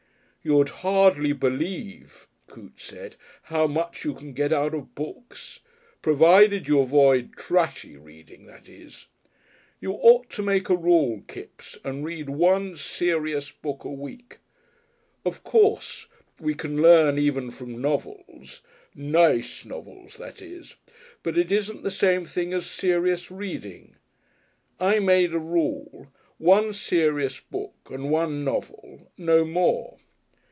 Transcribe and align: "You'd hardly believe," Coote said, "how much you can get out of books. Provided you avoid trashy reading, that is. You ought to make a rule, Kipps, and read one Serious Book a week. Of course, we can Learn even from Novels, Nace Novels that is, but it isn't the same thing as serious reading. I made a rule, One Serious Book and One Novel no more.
"You'd 0.43 0.69
hardly 0.69 1.33
believe," 1.33 2.27
Coote 2.47 2.79
said, 2.81 3.15
"how 3.43 3.67
much 3.67 4.03
you 4.03 4.15
can 4.15 4.33
get 4.33 4.51
out 4.51 4.73
of 4.73 4.95
books. 4.95 5.59
Provided 6.01 6.67
you 6.67 6.79
avoid 6.79 7.33
trashy 7.37 7.95
reading, 7.95 8.47
that 8.47 8.67
is. 8.67 9.05
You 9.79 9.91
ought 9.91 10.31
to 10.31 10.41
make 10.41 10.67
a 10.67 10.75
rule, 10.75 11.21
Kipps, 11.27 11.77
and 11.83 12.03
read 12.03 12.27
one 12.27 12.75
Serious 12.75 13.51
Book 13.51 13.83
a 13.83 13.91
week. 13.91 14.39
Of 15.25 15.43
course, 15.43 16.07
we 16.39 16.55
can 16.55 16.81
Learn 16.81 17.19
even 17.19 17.51
from 17.51 17.79
Novels, 17.79 18.63
Nace 18.95 19.63
Novels 19.63 20.17
that 20.17 20.41
is, 20.41 20.75
but 21.21 21.37
it 21.37 21.51
isn't 21.51 21.83
the 21.83 21.91
same 21.91 22.25
thing 22.25 22.51
as 22.51 22.65
serious 22.65 23.29
reading. 23.29 23.95
I 24.79 24.97
made 24.97 25.35
a 25.35 25.39
rule, 25.39 26.07
One 26.39 26.73
Serious 26.73 27.39
Book 27.39 27.75
and 27.91 28.09
One 28.09 28.43
Novel 28.43 29.11
no 29.19 29.45
more. 29.45 29.99